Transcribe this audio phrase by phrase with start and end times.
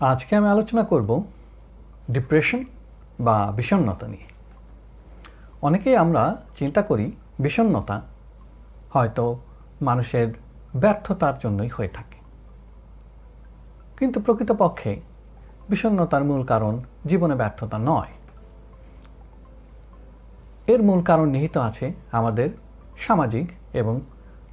[0.00, 1.24] আজকে আমি আলোচনা করব
[2.10, 2.64] ডিপ্রেশন
[3.20, 4.26] বা বিষণ্ণতা নিয়ে।
[5.62, 8.00] অনেকেই আমরা চিন্তা করি বিষণ্ণতা
[8.90, 9.40] হয়তো
[9.82, 10.34] মানুষের
[10.76, 12.16] ব্যর্থতার জন্যই হয়ে থাকে।
[13.98, 15.00] কিন্তু প্রকৃতপক্ষে
[15.68, 18.12] বিষণ্ণতার মূল কারণ জীবনে ব্যর্থতা নয়।
[20.66, 22.50] এর মূল কারণ নিহিত আছে আমাদের
[22.98, 24.00] সামাজিক এবং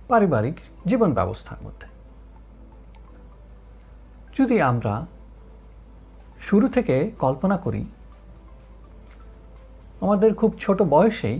[0.08, 0.55] পারিবারিক
[0.86, 1.88] জীবন ব্যবস্থার মধ্যে।
[4.39, 5.05] যদি আমরা
[6.41, 7.84] শুরু থেকে কল্পনা করি,
[10.02, 11.38] আমাদের খুব ছোট বয়সেই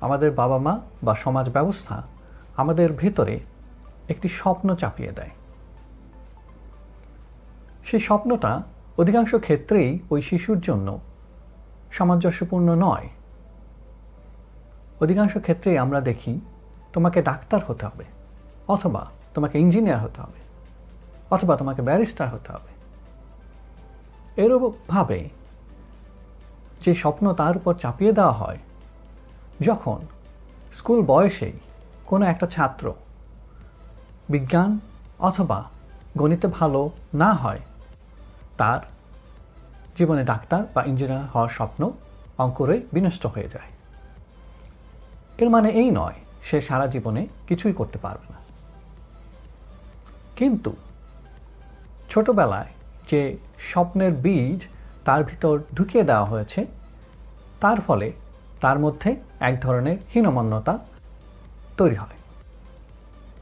[0.00, 1.96] আমাদের বাবা মা বা সমাজ ব্যবস্থা
[2.56, 3.36] আমাদের ভেতরে
[4.08, 5.34] একটি স্বপ্ন চাপিয়ে দেয়।
[7.84, 8.52] সেই স্বপ্নটা
[8.98, 10.88] অধিকাংশ ক্ষেত্রেই ওই শিশুর জন্য
[11.92, 13.08] সামঞ্জস্যপূর্ণ নয়।
[15.00, 16.32] অধিকাংশ ক্ষেত্রেই আমরা দেখি,
[16.92, 18.04] তোমাকে ডাক্তার হতে হবে,
[18.68, 19.02] অথবা
[19.34, 20.40] তোমাকে ইঞ্জিনিয়ার হতে হবে,
[21.30, 22.71] অথবা তোমাকে ব্যারিস্টার হতে হবে।
[24.36, 25.28] এরূপভাবে
[26.80, 28.58] যে স্বপ্ন তার উপর চাপিয়ে দেওয়া হয়,
[29.60, 29.98] যখন
[30.72, 31.52] স্কুল বয়সেই
[32.06, 32.92] কোনো একটা ছাত্র
[34.28, 34.80] বিজ্ঞান
[35.18, 35.64] অথবা
[36.18, 37.60] গণিতে ভালো না হয়,
[38.56, 38.80] তার
[39.96, 41.90] জীবনে ডাক্তার বা ইঞ্জিনিয়ার হওয়ার স্বপ্ন
[42.38, 43.70] অঙ্কুরে বিনষ্ট হয়ে যায়।
[45.38, 48.38] এর মানে এই নয়, সে সারা জীবনে কিছুই করতে পারবে না।
[50.36, 50.76] কিন্তু
[52.10, 52.66] ছোটবেলায়
[53.06, 53.38] যে
[53.70, 54.60] স্বপ্নের বীজ
[55.04, 56.60] তার ভিতর ঢুকিয়ে দেওয়া হয়েছে।
[57.60, 58.08] তার ফলে
[58.60, 59.10] তার মধ্যে
[59.40, 60.74] এক ধরনের হীনমন্যতা
[61.76, 62.18] তৈরি হয়।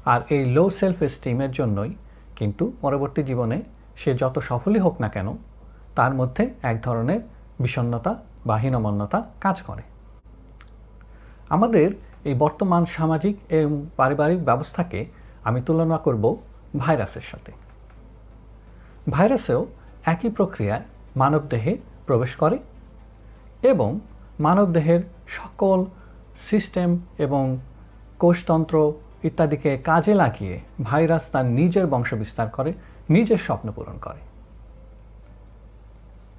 [0.05, 1.93] আর এই লো সেলফ এস্টিমের জন্যই
[2.37, 3.59] কিন্তু পরবর্তী জীবনে
[3.97, 5.28] সে যত সফলই হোক না কেন,
[5.95, 7.21] তার মধ্যে এক ধরনের
[7.61, 8.12] বিষণ্নতা
[8.47, 9.83] বা হীনমন্যতা কাজ করে।
[11.50, 11.89] আমাদের
[12.25, 15.00] এই বর্তমান সামাজিক এবং পারিবারিক ব্যবস্থাকে
[15.45, 16.25] আমি তুলনা করব
[16.78, 17.53] ভাইরাসের সাথে।
[19.11, 19.66] ভাইরাসেও
[20.12, 20.84] একই প্রক্রিয়ায়
[21.16, 21.72] মানবদেহে
[22.06, 22.56] প্রবেশ করে
[23.62, 23.91] এবং
[24.41, 25.03] মানবদেহের
[25.38, 25.78] সকল
[26.48, 27.44] সিস্টেম এবং
[28.19, 28.76] কোষতন্ত্র
[29.25, 32.71] ইত্যাদিকে কাজে লাগিয়ে ভাইরাস তার নিজের বংশ বিস্তার করে,
[33.09, 34.21] নিজের স্বপ্ন পূরণ করে।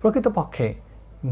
[0.02, 0.68] প্রকৃতপক্ষে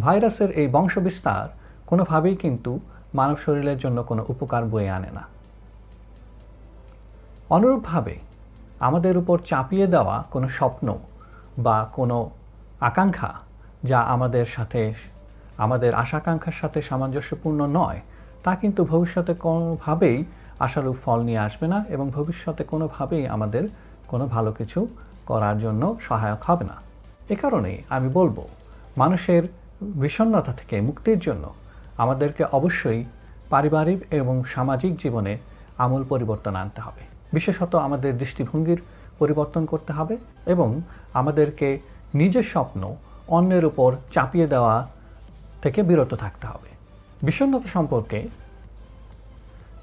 [0.02, 1.46] ভাইরাসের এই বংশ বিস্তার
[1.88, 2.72] কোনোভাবেই কিন্তু
[3.14, 5.24] মানব শরীরের জন্য কোনো উপকার বয়ে আনে না।
[7.50, 8.16] অনুরূপভাবে
[8.80, 10.88] আমাদের উপর চাপিয়ে দেওয়া কোনো স্বপ্ন
[11.66, 12.18] বা কোনো
[12.90, 13.32] আকাঙ্ক্ষা
[13.84, 14.82] যা আমাদের সাথে,
[15.58, 18.00] আমাদের আশাকাঙ্ক্ষার সাথে সামঞ্জস্যপূর্ণ নয়,
[18.44, 20.18] তা কিন্তু ভবিষ্যতে কোনোভাবেই
[20.66, 23.64] আশারূপ ফল নিয়ে আসবে না এবং ভবিষ্যতে কোনোভাবেই আমাদের
[24.08, 24.80] কোনো ভালো কিছু
[25.26, 26.78] করার জন্য সহায়ক হবে না।
[27.30, 28.38] এ কারণেই আমি বলব,
[28.98, 29.44] মানুষের
[30.04, 31.46] বিষণ্নতা থেকে মুক্তির জন্য
[31.98, 33.02] আমাদেরকে অবশ্যই
[33.50, 35.34] পারিবারিক এবং সামাজিক জীবনে
[35.78, 37.04] আমূল পরিবর্তন আনতে হবে।
[37.34, 38.82] বিশেষত আমাদের দৃষ্টিভঙ্গির
[39.20, 40.16] পরিবর্তন করতে হবে
[40.54, 40.70] এবং
[41.20, 41.68] আমাদেরকে
[42.22, 42.82] নিজের স্বপ্ন
[43.38, 44.76] অন্যের উপর চাপিয়ে দেওয়া
[45.64, 46.70] থেকে বিরত থাকতে হবে।
[47.22, 48.20] বিষণ্নতা সম্পর্কে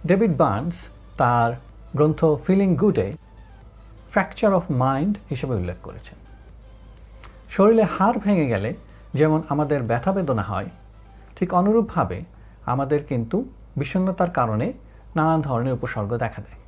[0.06, 0.78] ডেভিড বার্নস
[1.20, 1.50] তার
[1.97, 3.08] গ্রন্থ ফিলিং গুডে
[4.12, 6.18] ফ্র্যাকচার অফ মাইন্ড হিসেবে উল্লেখ করেছেন।
[7.54, 8.70] শরীরে হাড় ভেঙে গেলে
[9.18, 10.68] যেমন আমাদের ব্যথা বেদনা হয়,
[11.36, 12.18] ঠিক অনুরূপভাবে
[12.72, 13.36] আমাদের কিন্তু
[13.76, 14.66] বিষণ্নতার কারণে
[15.16, 16.60] নানান ধরনের উপসর্গ দেখা দেয়।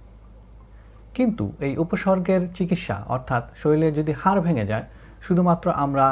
[1.18, 4.86] কিন্তু এই উপসর্গের চিকিৎসা, অর্থাৎ শরীরে যদি হাড় ভেঙে যায়,
[5.26, 6.06] শুধুমাত্র আমরা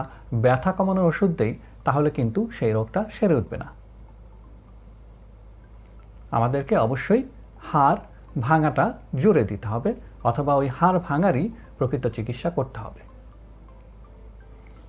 [0.45, 1.53] ব্যথা কমানোর ওষুধ দেই,
[1.85, 3.69] তাহলে কিন্তু সেই রোগটা সেরে উঠবে না।
[6.31, 7.23] আমাদেরকে অবশ্যই
[7.73, 8.01] হাড়
[8.41, 8.87] ভাঙাটা
[9.17, 9.91] জুড়ে দিতে হবে,
[10.25, 11.45] অথবা ওই হাড় ভাঙারই
[11.79, 13.03] প্রকৃত চিকিৎসা করতে হবে।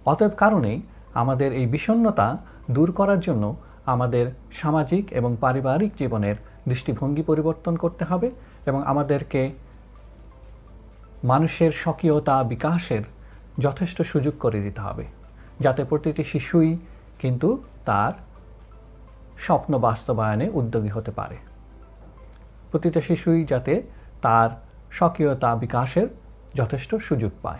[0.06, 0.78] অতএব কারণেই
[1.14, 2.28] আমাদের এই বিষণ্নতা
[2.72, 3.44] দূর করার জন্য
[3.94, 6.36] আমাদের সামাজিক এবং পারিবারিক জীবনের
[6.70, 8.28] দৃষ্টিভঙ্গি পরিবর্তন করতে হবে
[8.66, 9.42] এবং আমাদেরকে
[11.24, 13.02] মানুষের স্বকীয়তা বিকাশের
[13.60, 15.06] যথেষ্ট সুযোগ করে দিতে হবে।
[15.60, 16.78] যাতে প্রতিটি শিশুই
[17.20, 18.14] কিন্তু তার
[19.38, 21.38] স্বপ্ন বাস্তবায়নে উদ্যোগী হতে পারে।
[22.72, 23.82] প্রতিটা শিশুই যাতে
[24.22, 24.50] তার
[24.92, 26.08] স্বকীয়তা বিকাশের
[26.56, 27.60] যথেষ্ট সুযোগ পায়।